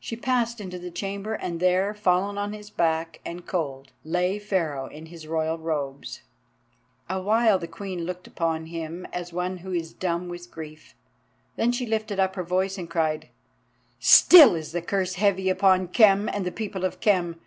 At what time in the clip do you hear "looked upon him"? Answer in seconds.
8.06-9.04